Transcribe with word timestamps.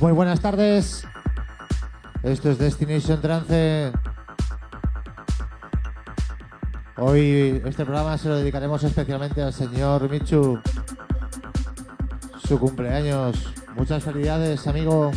Muy 0.00 0.12
buenas 0.12 0.40
tardes. 0.40 1.04
Esto 2.22 2.52
es 2.52 2.58
Destination 2.58 3.20
Trance. 3.20 3.90
Hoy 6.96 7.60
este 7.64 7.84
programa 7.84 8.16
se 8.16 8.28
lo 8.28 8.36
dedicaremos 8.36 8.84
especialmente 8.84 9.42
al 9.42 9.52
señor 9.52 10.08
Michu. 10.08 10.60
Su 12.46 12.60
cumpleaños. 12.60 13.52
Muchas 13.74 14.04
felicidades, 14.04 14.64
amigo. 14.68 15.10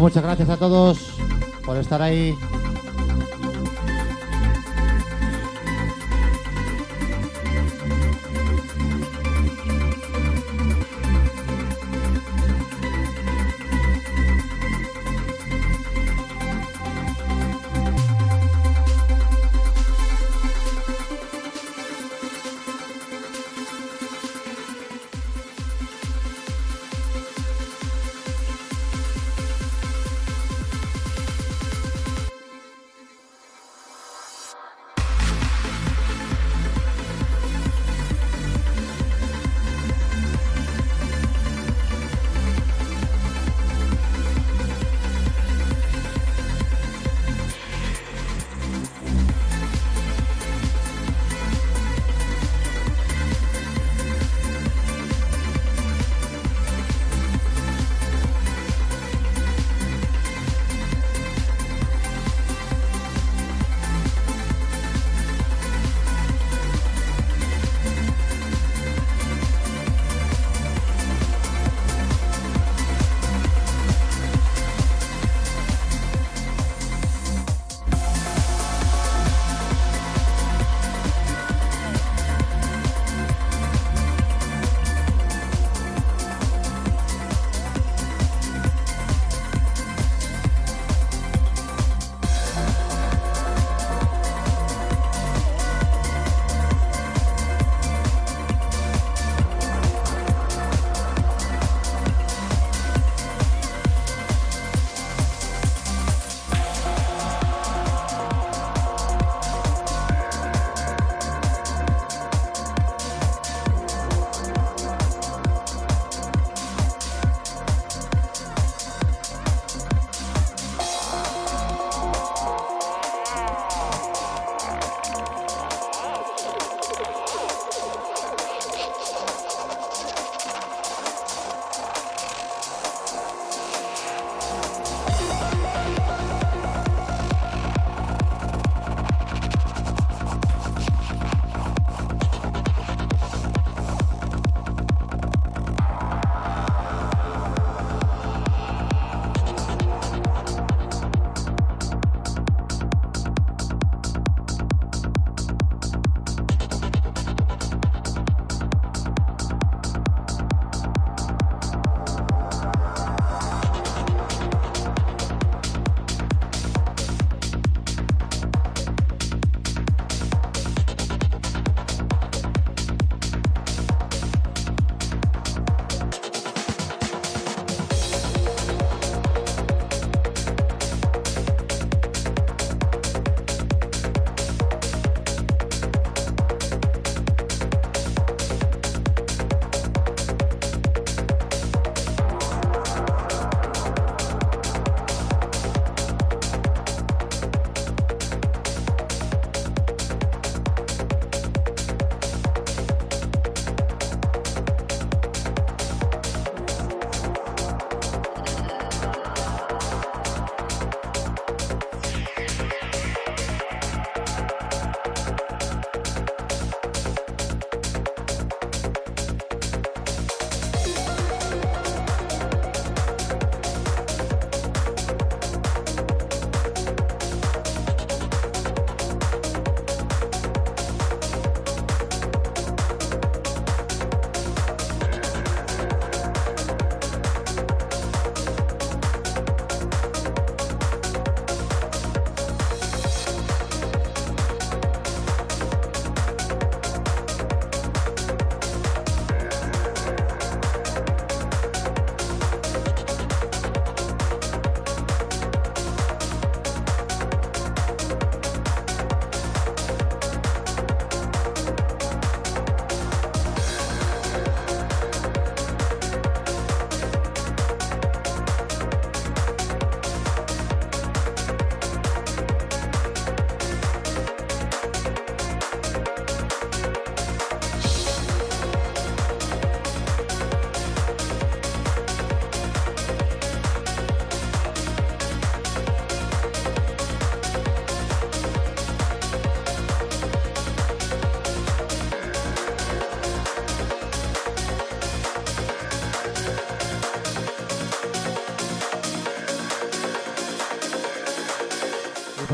Muchas 0.00 0.22
gracias 0.22 0.48
a 0.50 0.56
todos 0.56 0.98
por 1.64 1.76
estar 1.76 2.02
ahí. 2.02 2.36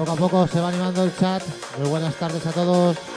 Poco 0.04 0.12
a 0.12 0.16
poco 0.16 0.46
se 0.48 0.58
va 0.58 0.68
animando 0.68 1.04
el 1.04 1.16
chat. 1.16 1.42
Muy 1.78 1.88
buenas 1.88 2.14
tardes 2.16 2.44
a 2.46 2.50
todos. 2.50 3.11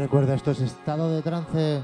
Recuerda, 0.00 0.34
esto 0.34 0.52
es 0.52 0.60
estado 0.60 1.14
de 1.14 1.20
trance. 1.20 1.82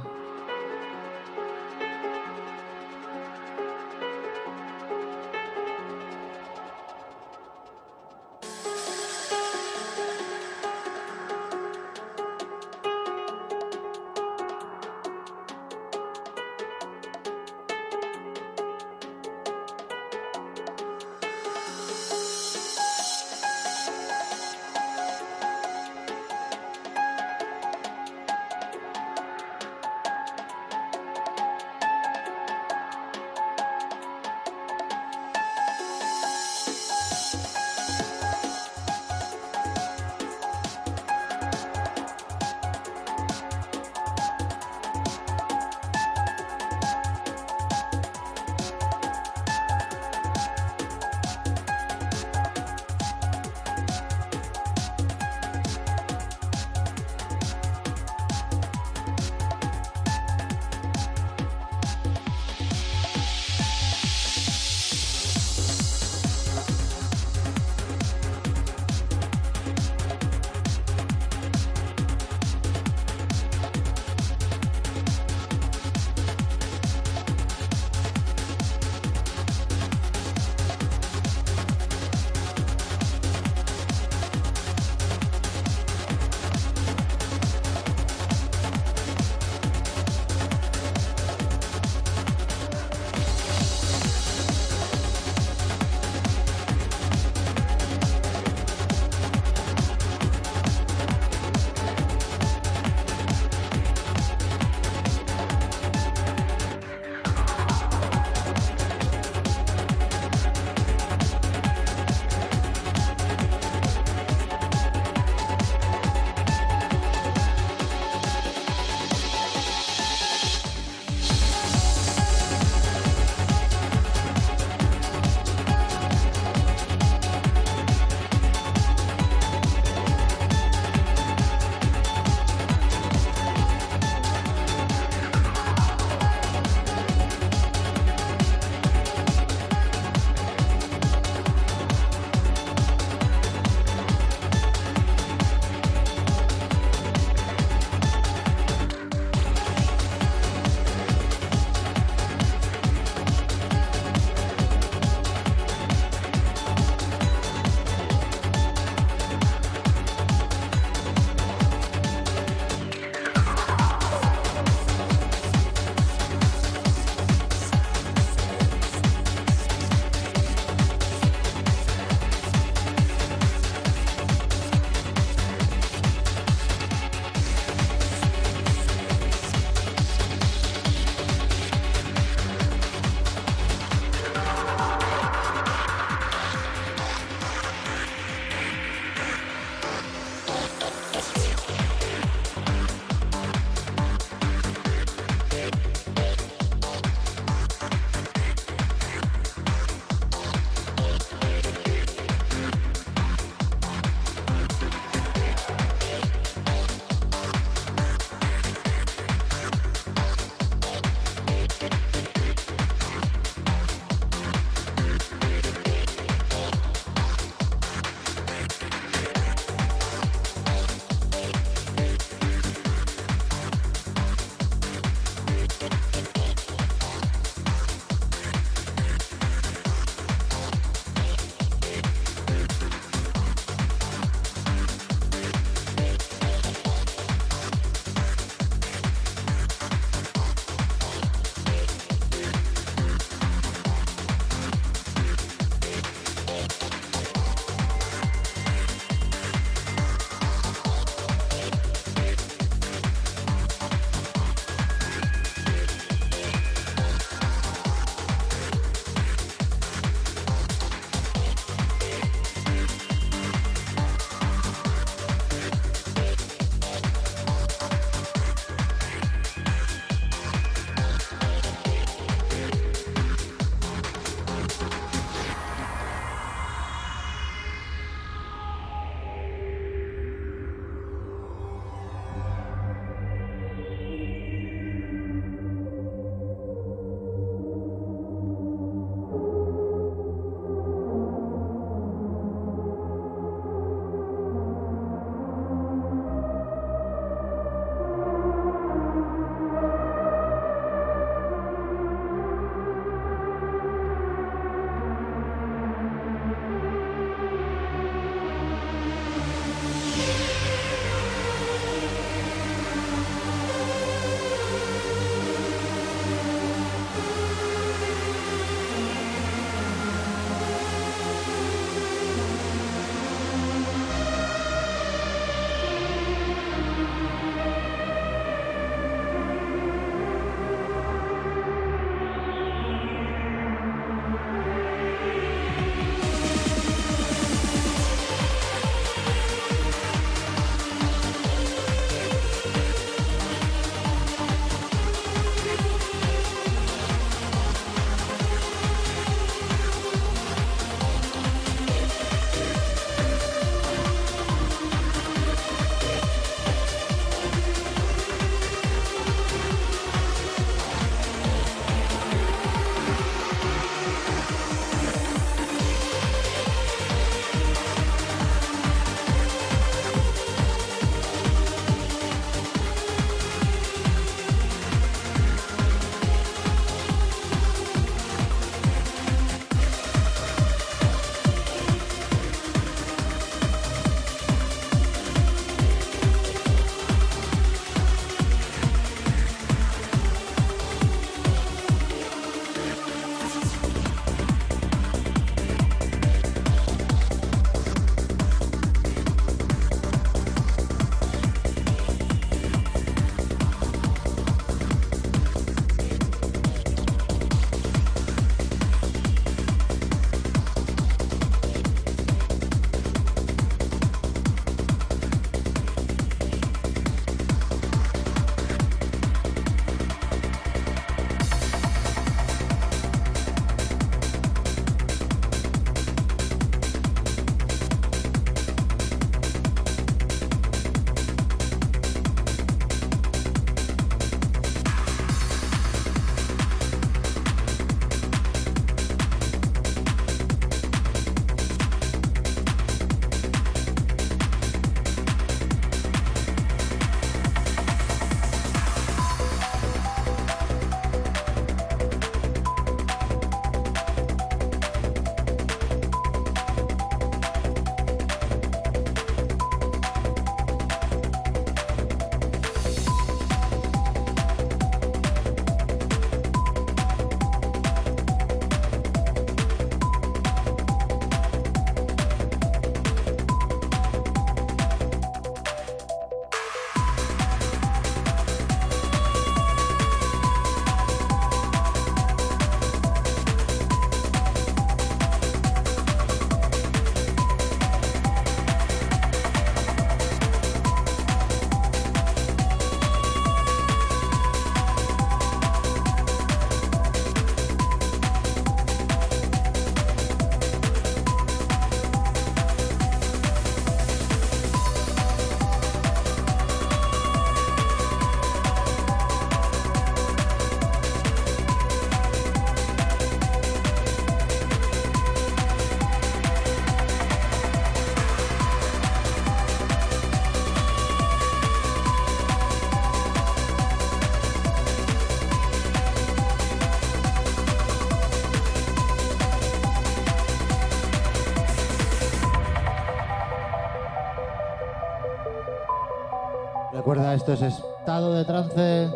Recuerda, 537.06 537.34
esto 537.34 537.52
es 537.52 537.62
estado 537.62 538.34
de 538.34 538.44
trance. 538.44 539.08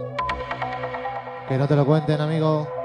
Que 1.48 1.59
no 1.59 1.66
te 1.66 1.74
lo 1.74 1.85
cuenten, 1.85 2.20
amigo. 2.20 2.80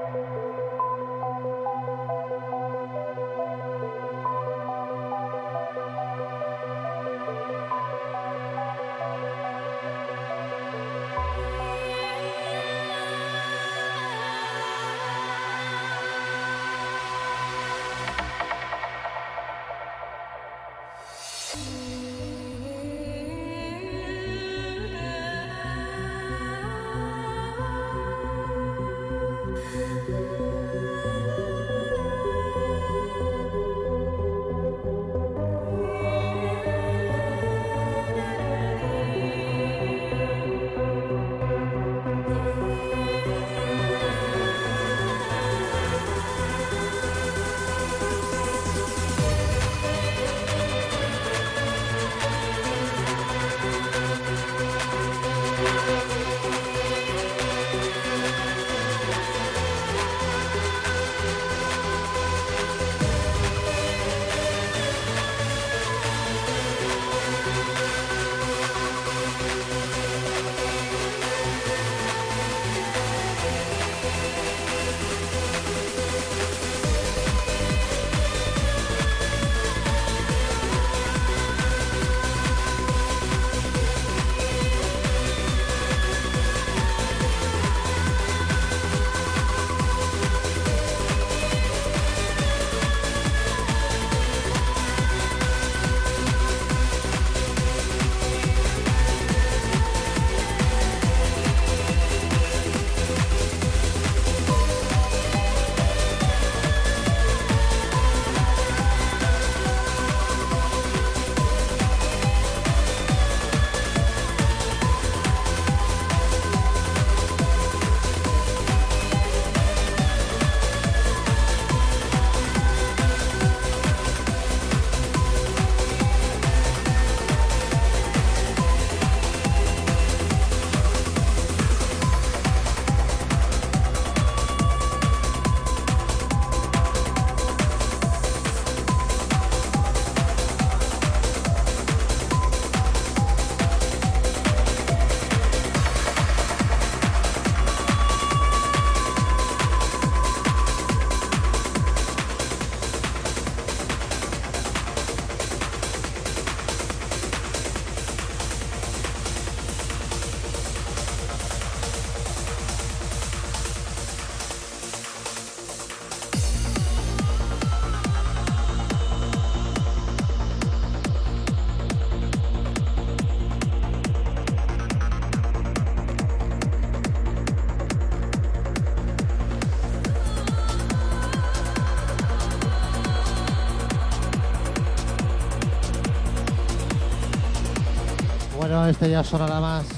Ya 189.07 189.23
sonará 189.23 189.59
más. 189.59 189.94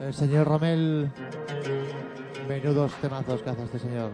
El 0.00 0.14
señor 0.14 0.46
Romel, 0.46 1.10
menudos 2.48 2.92
temazos 3.00 3.42
que 3.42 3.50
hace 3.50 3.64
este 3.64 3.78
señor. 3.80 4.12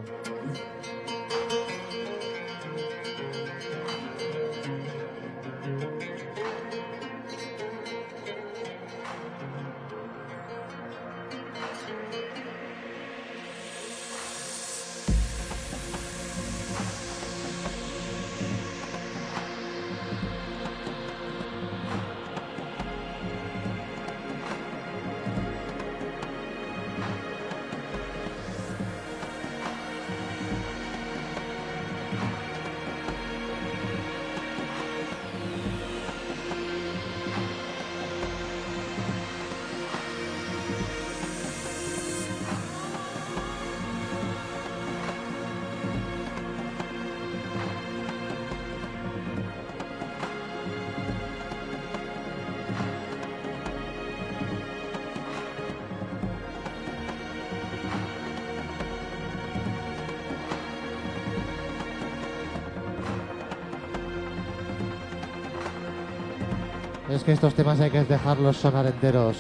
Que 67.24 67.32
estos 67.32 67.54
temas 67.54 67.80
hay 67.80 67.90
que 67.90 68.04
dejarlos 68.04 68.58
sonar 68.58 68.86
enteros. 68.86 69.38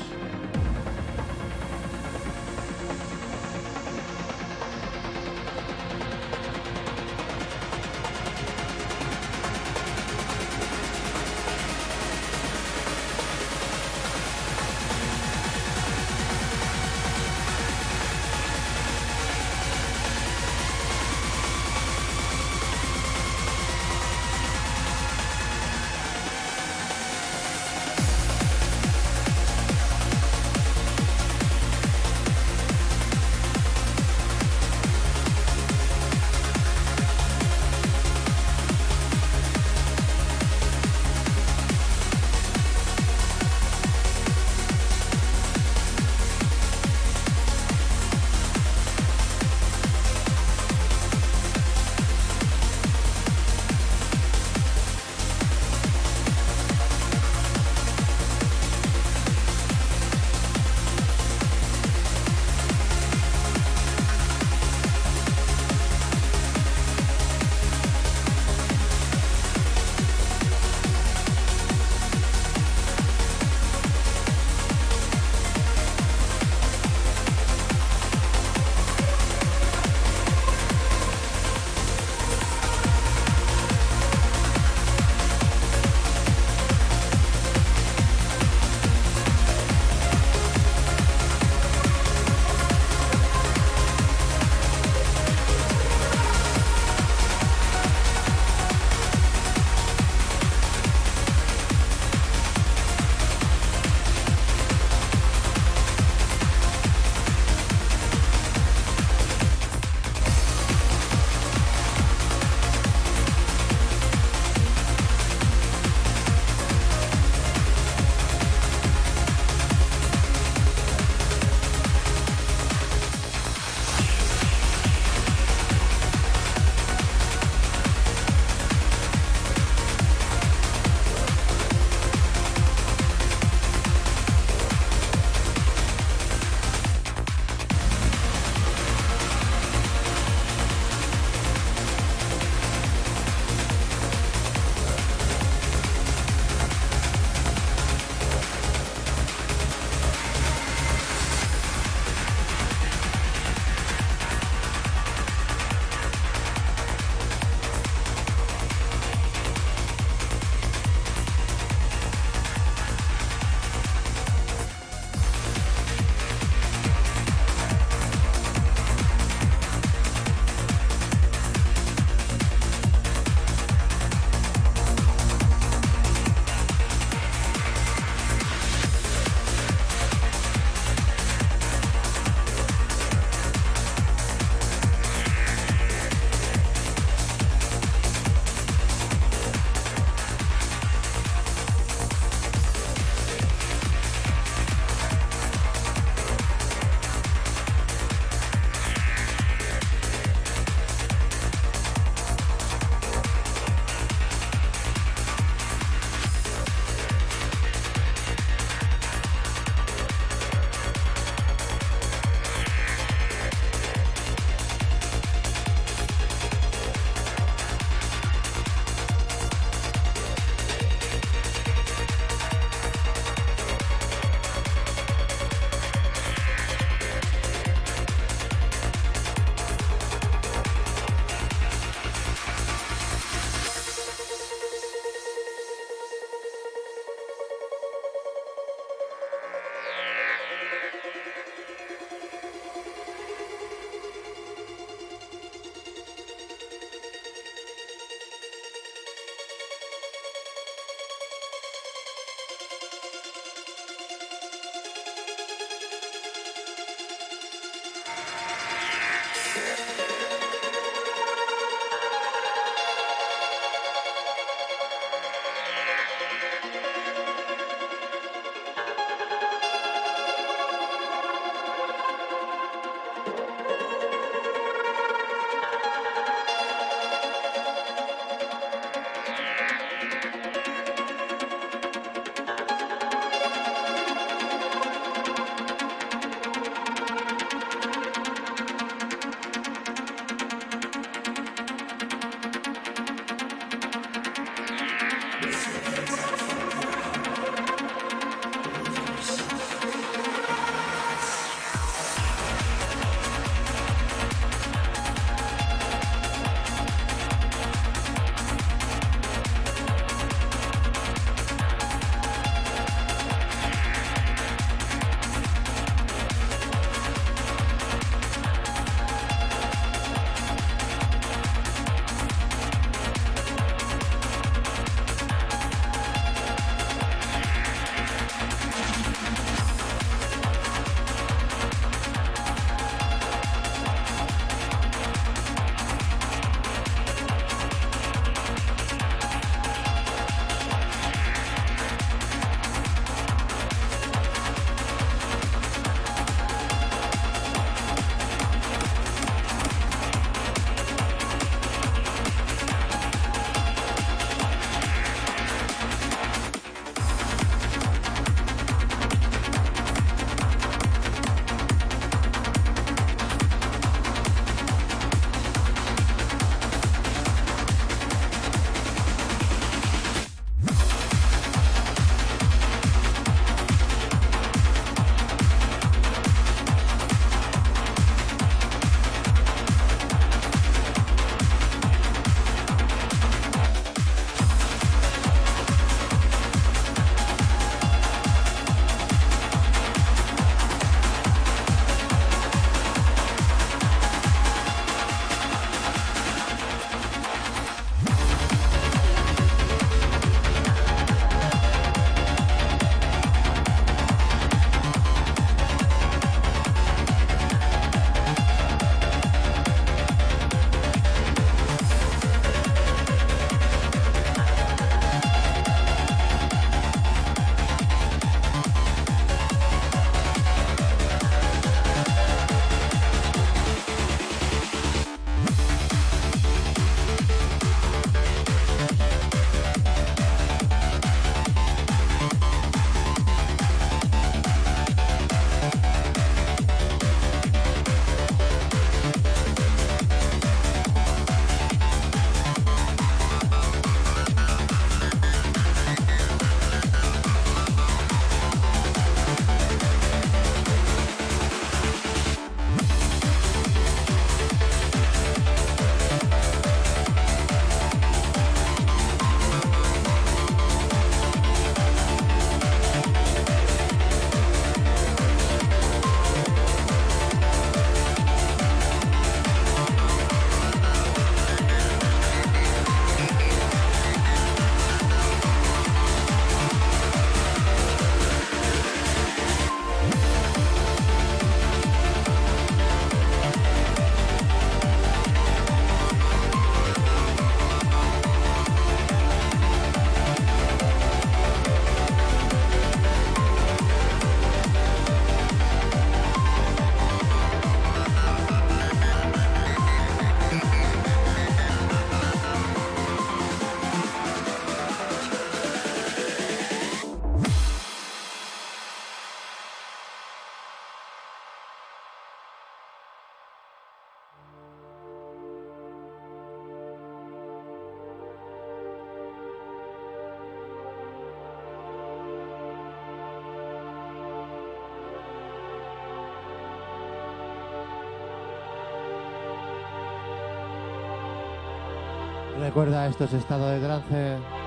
Recuerda 532.74 533.06
estos 533.06 533.32
estados 533.32 533.70
de 533.70 533.86
trance? 533.86 534.63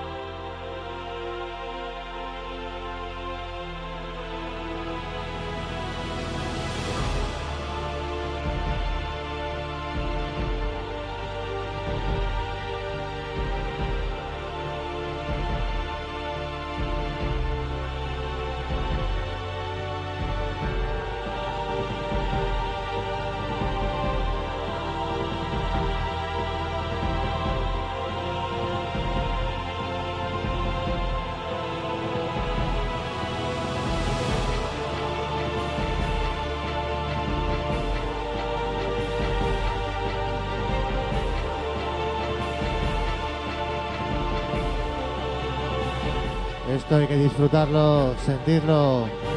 Hay 46.98 47.06
que 47.06 47.16
disfrutarlo, 47.16 48.14
sentirlo. 48.24 49.27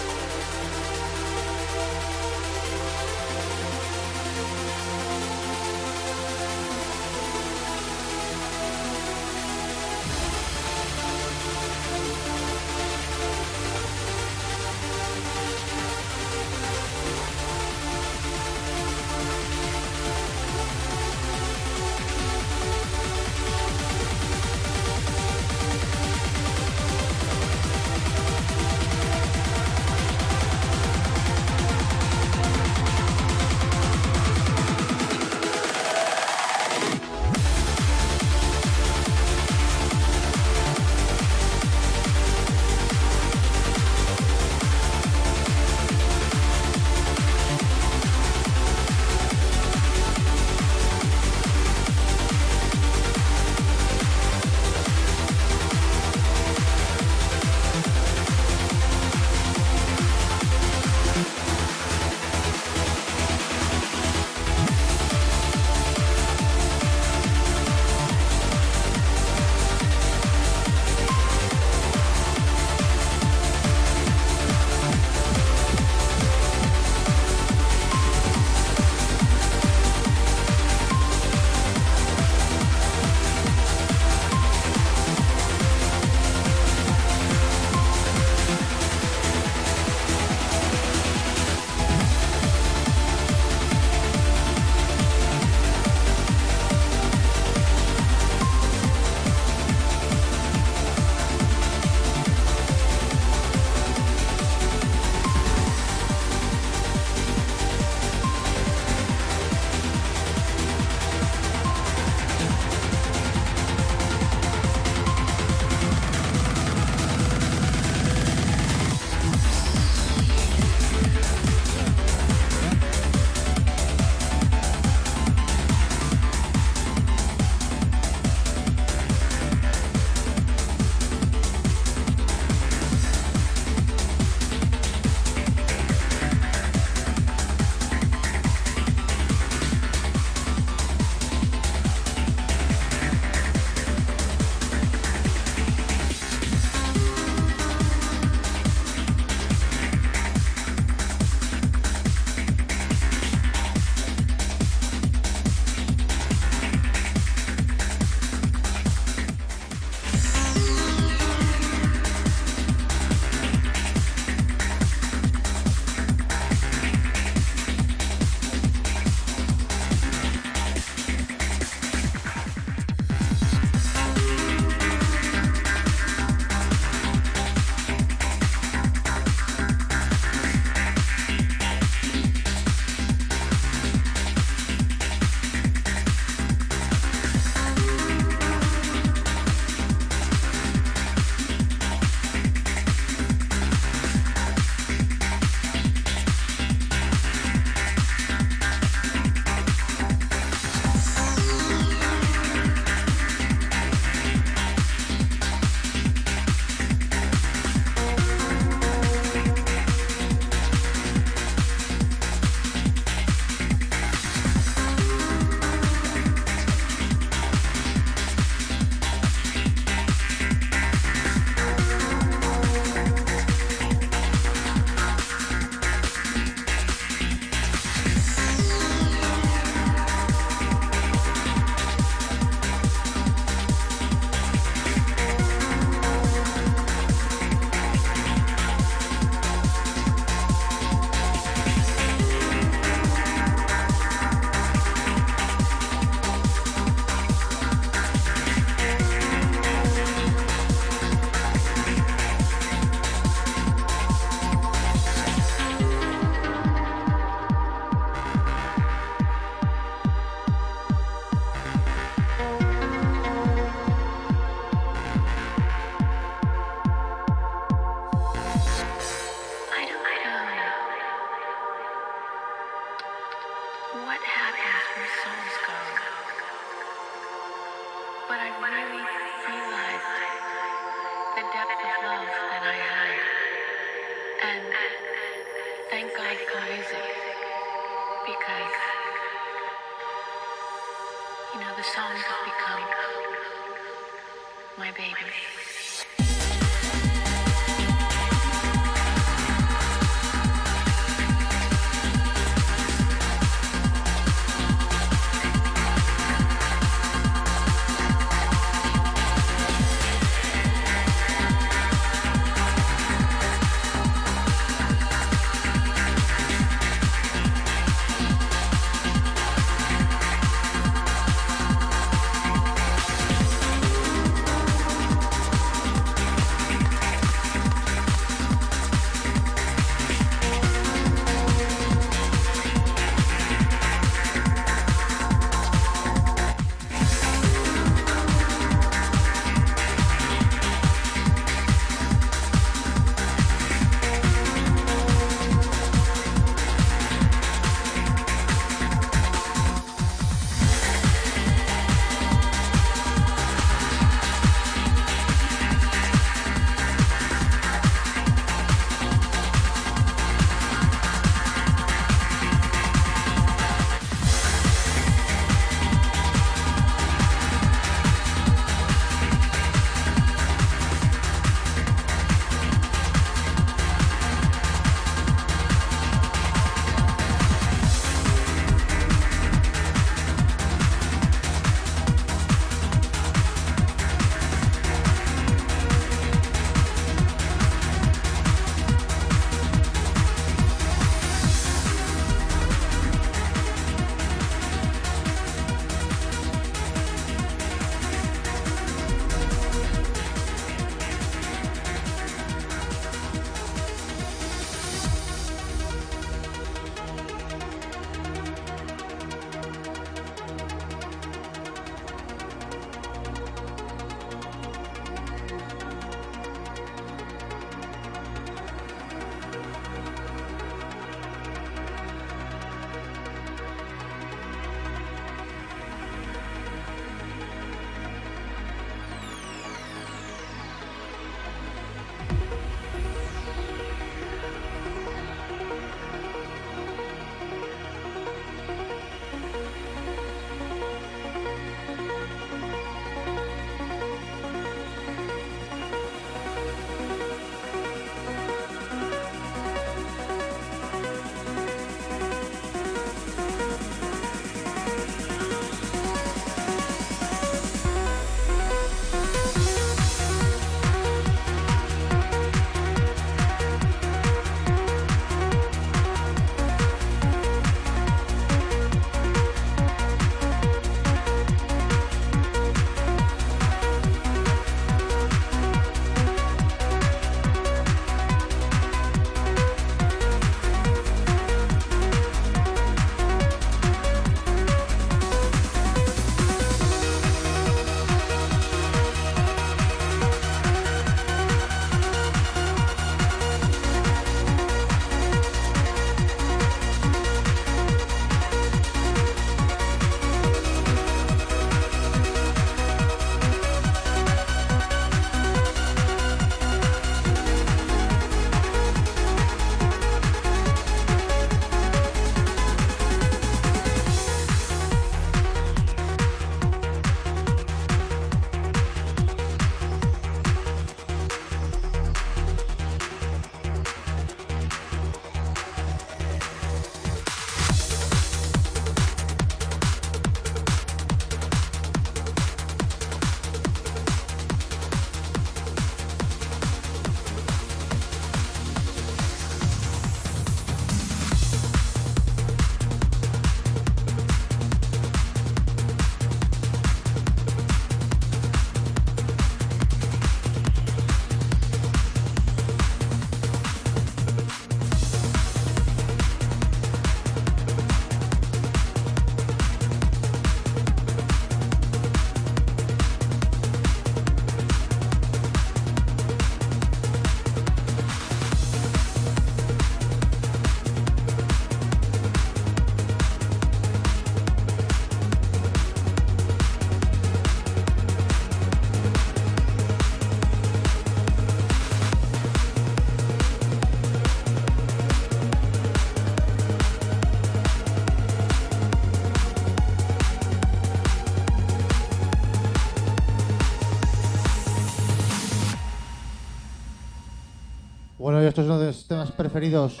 Esto 598.54 598.62
es 598.62 598.68
uno 598.68 598.78
de 598.78 598.86
los 598.86 599.08
temas 599.08 599.32
preferidos. 599.32 600.00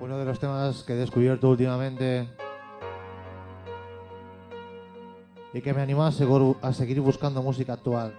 Uno 0.00 0.16
de 0.16 0.24
los 0.24 0.38
temas 0.38 0.84
que 0.84 0.92
he 0.92 0.96
descubierto 0.96 1.48
últimamente. 1.48 2.28
Y 5.52 5.60
que 5.60 5.74
me 5.74 5.82
anima 5.82 6.06
a, 6.06 6.72
seguir 6.72 7.00
buscando 7.00 7.42
música 7.42 7.72
actual. 7.72 8.14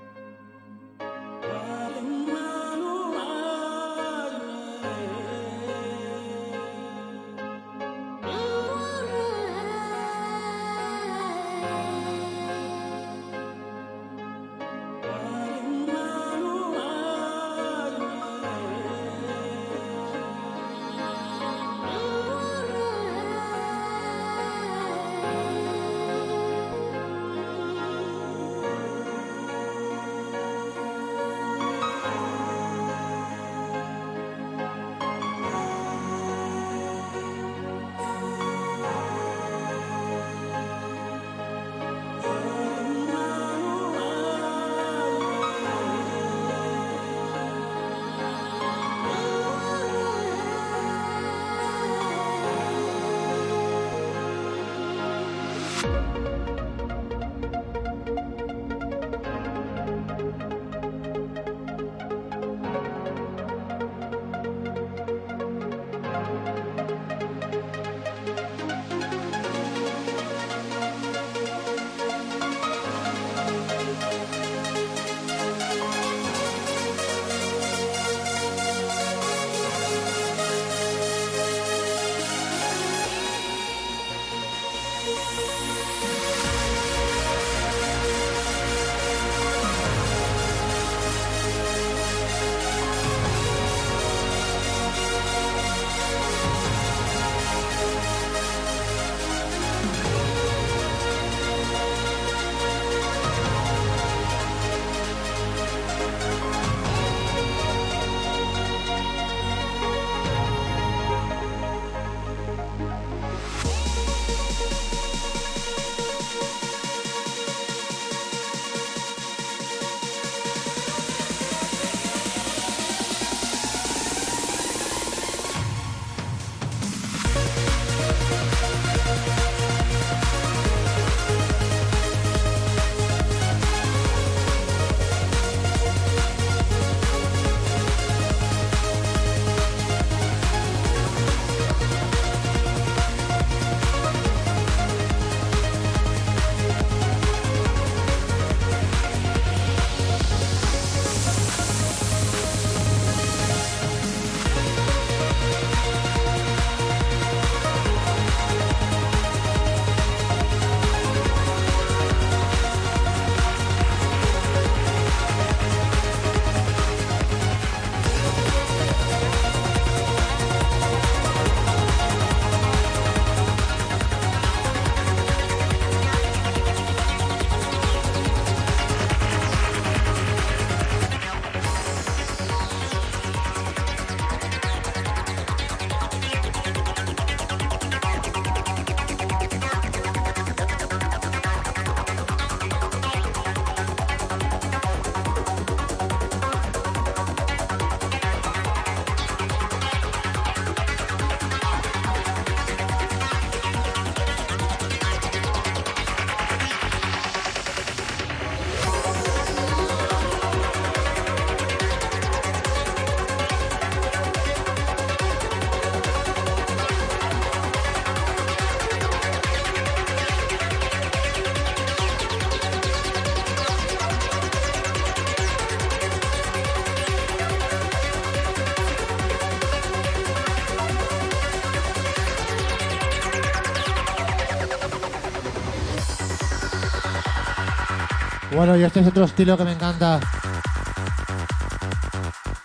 Bueno, 238.66 238.78
y 238.78 238.84
este 238.86 239.01
es 239.01 239.07
otro 239.07 239.26
estilo 239.26 239.57
que 239.57 239.66
me 239.66 239.74
encanta. 239.74 240.22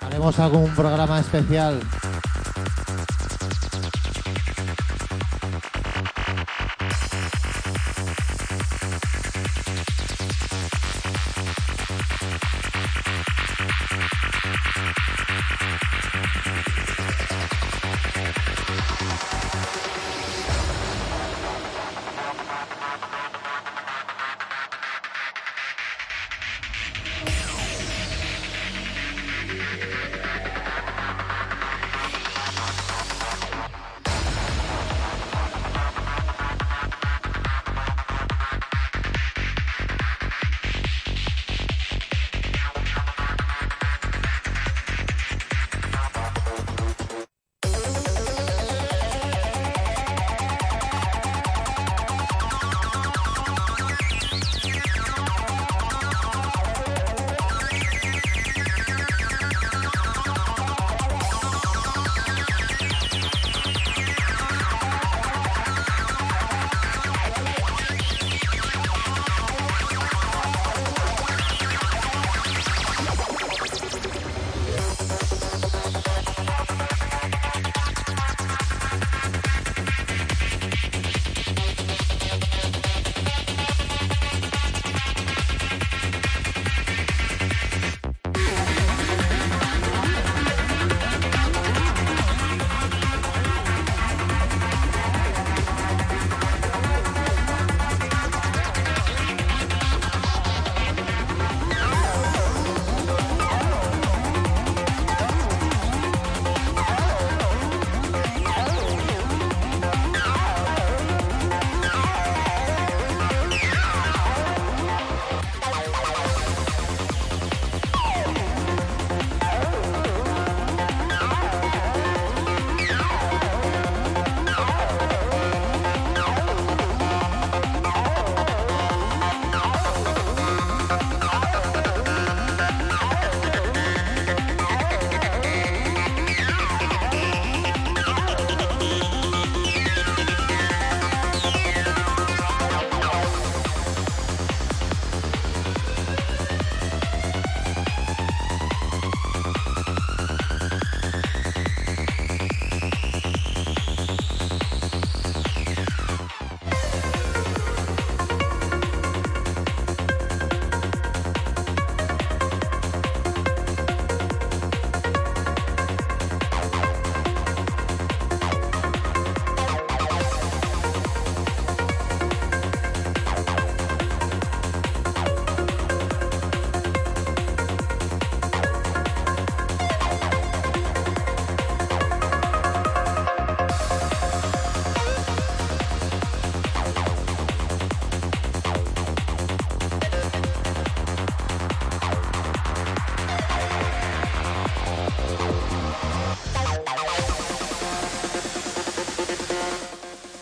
Haremos 0.01 0.39
algún 0.39 0.73
programa 0.77 1.19
especial. 1.19 1.81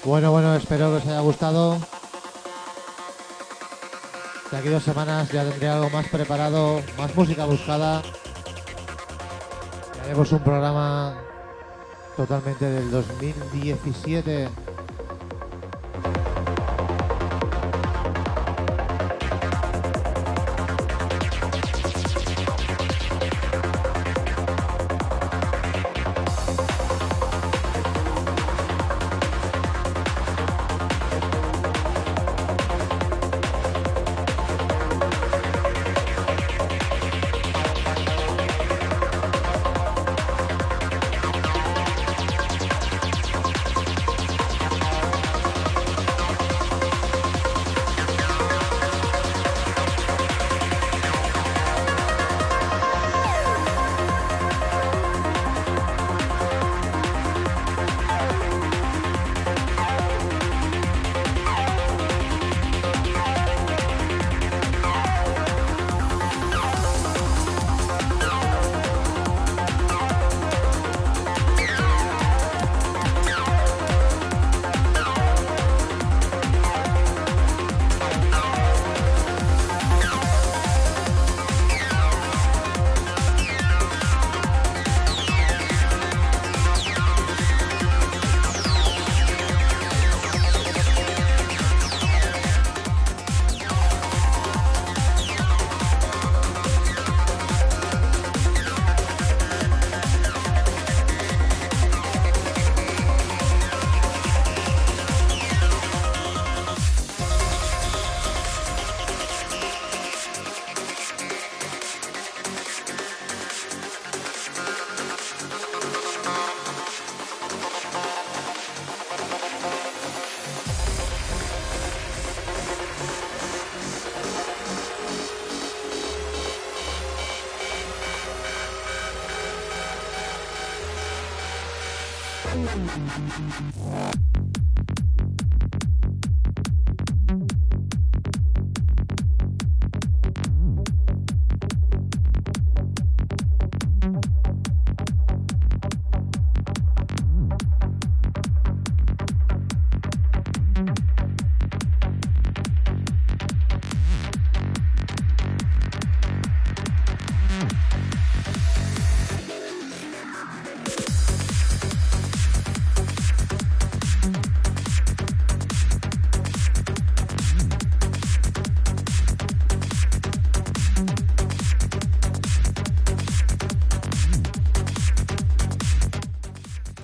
Bueno, 0.07 0.31
bueno, 0.31 0.55
espero 0.55 0.91
que 0.91 0.97
os 0.99 1.07
haya 1.07 1.19
gustado. 1.19 1.79
De 4.53 4.57
aquí 4.57 4.69
dos 4.69 4.85
semanas 4.85 5.29
ya 5.33 5.43
tendré 5.43 5.69
algo 5.69 5.91
más 5.91 6.07
preparado, 6.07 6.81
más 6.97 7.13
música 7.17 7.45
buscada. 7.45 8.03
Y 9.97 10.05
haremos 10.05 10.31
un 10.31 10.39
programa 10.45 11.19
totalmente 12.17 12.67
del 12.67 12.89
2017. 12.89 14.49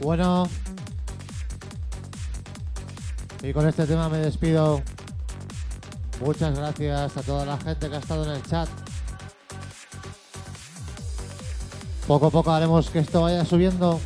Bueno. 0.02 0.48
Y 3.40 3.52
con 3.52 3.68
este 3.68 3.86
tema 3.86 4.08
me 4.08 4.18
despido. 4.18 4.82
Muchas 6.20 6.56
gracias 6.56 7.16
a 7.16 7.22
toda 7.22 7.46
la 7.46 7.56
gente 7.58 7.88
que 7.88 7.96
ha 7.96 7.98
estado 7.98 8.24
en 8.24 8.30
el 8.32 8.42
chat. 8.42 8.68
Poco 12.06 12.26
a 12.26 12.30
poco 12.30 12.50
haremos 12.50 12.90
que 12.90 12.98
esto 12.98 13.22
vaya 13.22 13.44
subiendo. 13.44 14.00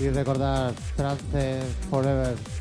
Y 0.00 0.08
recordar 0.08 0.72
Trance 0.96 1.62
Forever. 1.90 2.57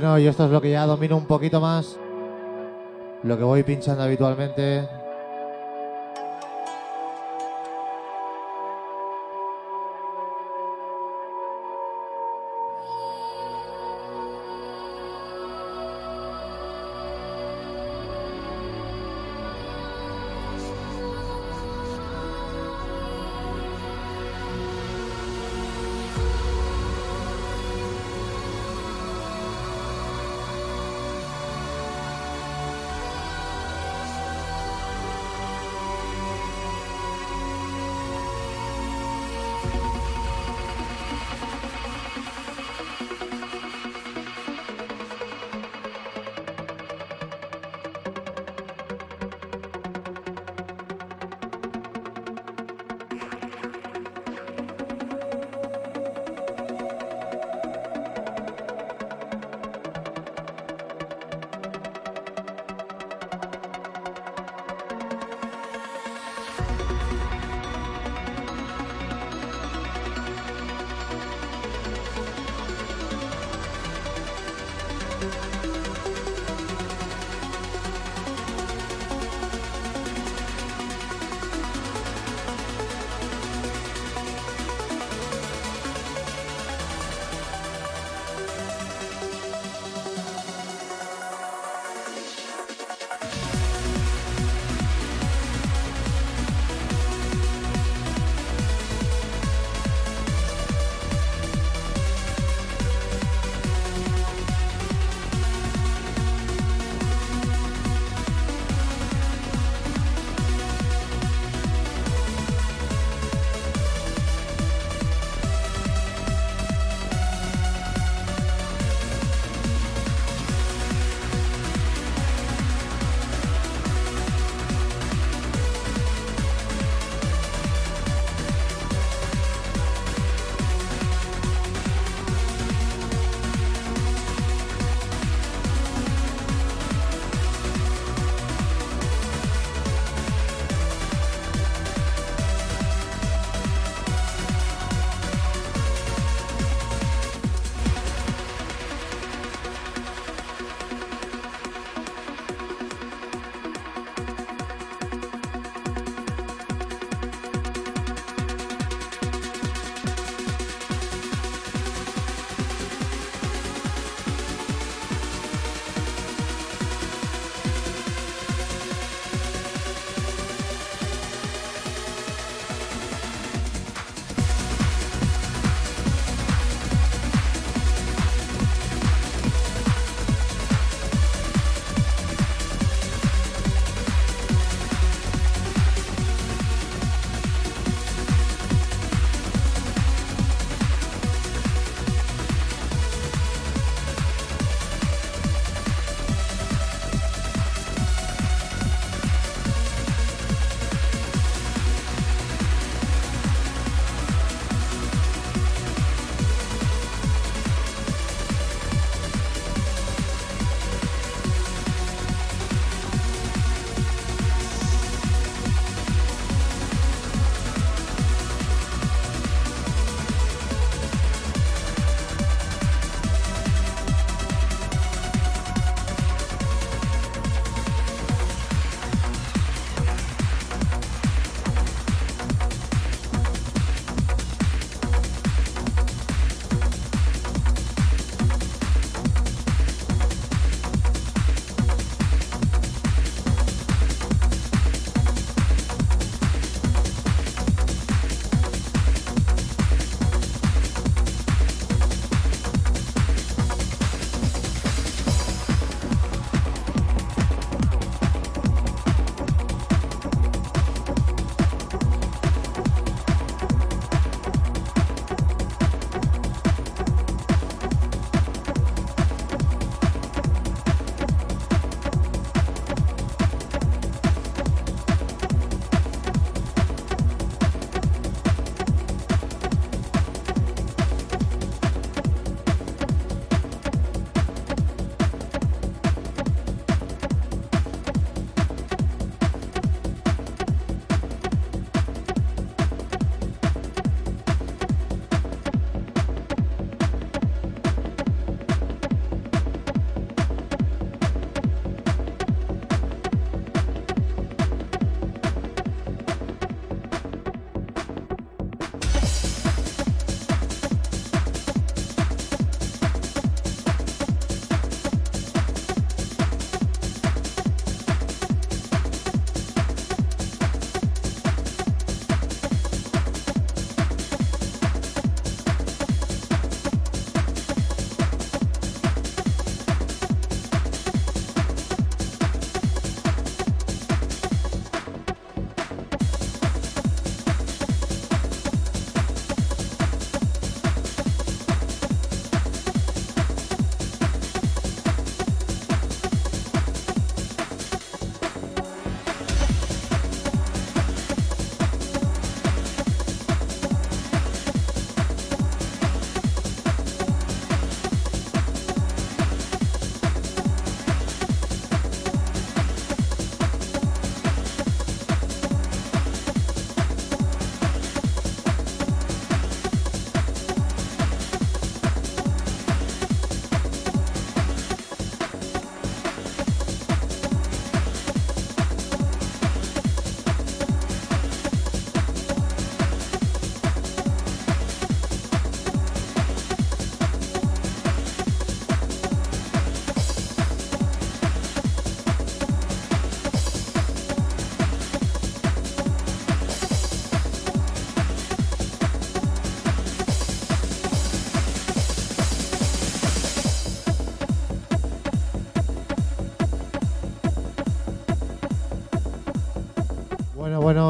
Bueno, 0.00 0.18
y 0.18 0.26
esto 0.26 0.46
es 0.46 0.50
lo 0.50 0.62
que 0.62 0.70
ya 0.70 0.86
domino 0.86 1.14
un 1.14 1.26
poquito 1.26 1.60
más. 1.60 1.98
Lo 3.22 3.36
que 3.36 3.44
voy 3.44 3.62
pinchando 3.62 4.02
habitualmente. 4.02 4.88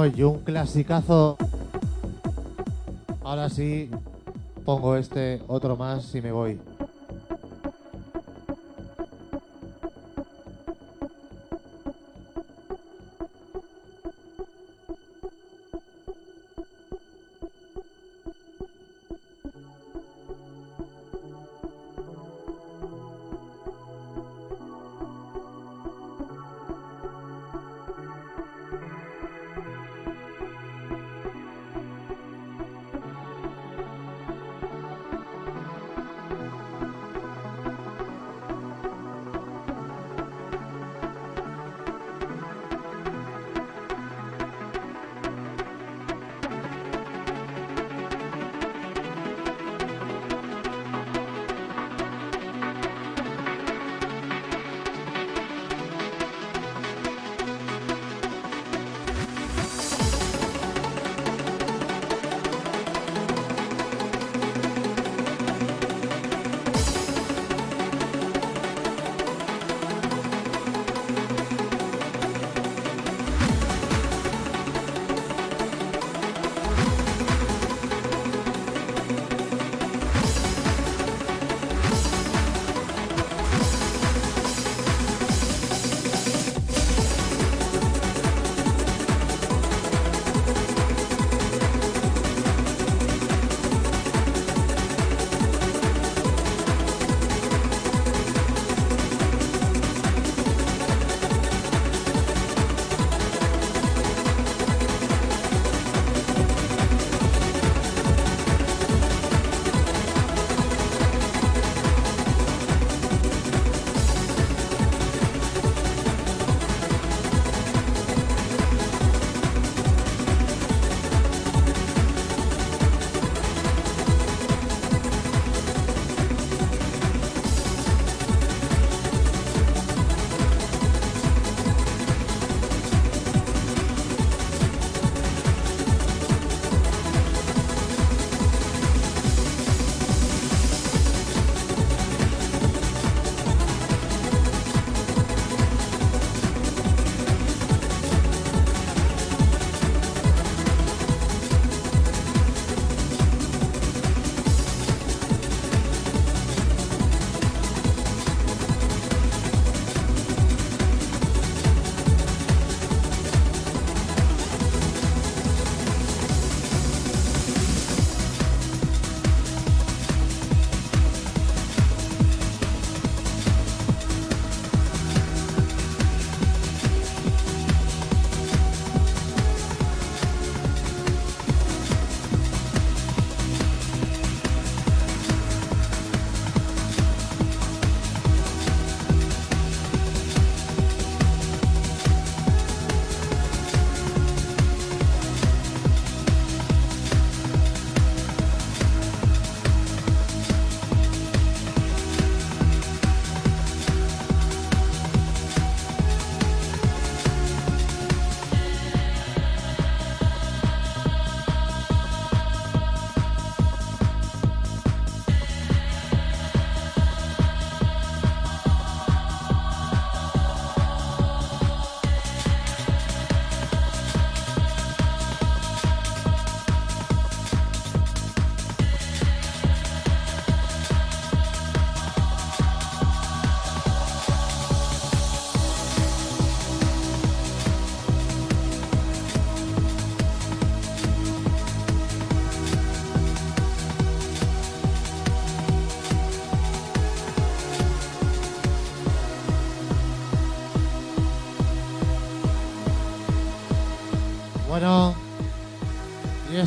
Y 0.07 0.23
un 0.23 0.41
clasicazo. 0.41 1.37
Ahora 3.23 3.49
sí, 3.49 3.91
pongo 4.65 4.97
este 4.97 5.43
otro 5.47 5.77
más 5.77 6.15
y 6.15 6.21
me 6.21 6.33
voy. 6.33 6.59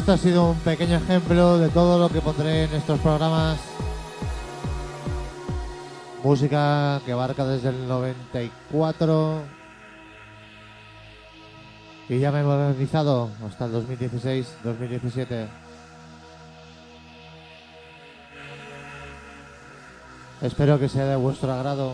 Esto 0.03 0.11
ha 0.11 0.17
sido 0.17 0.49
un 0.49 0.59
pequeño 0.59 0.97
ejemplo 0.97 1.57
de 1.57 1.69
todo 1.69 1.97
lo 1.97 2.09
que 2.09 2.19
pondré 2.19 2.65
en 2.65 2.73
estos 2.73 2.99
programas. 2.99 3.57
Música 6.21 6.99
que 7.05 7.13
abarca 7.13 7.45
desde 7.45 7.69
el 7.69 7.87
94 7.87 9.43
y 12.09 12.19
ya 12.19 12.33
me 12.33 12.41
he 12.41 12.43
modernizado 12.43 13.29
hasta 13.47 13.63
el 13.63 13.71
2016-2017. 13.75 15.47
Espero 20.41 20.79
que 20.79 20.89
sea 20.89 21.05
de 21.05 21.15
vuestro 21.15 21.53
agrado. 21.53 21.93